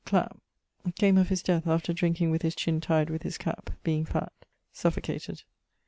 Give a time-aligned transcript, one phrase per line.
[0.03, 0.35] Clap.
[0.97, 4.33] Came of his death after drinking with his chin tyed with his cap (being fatt);
[4.73, 5.43] suffocated.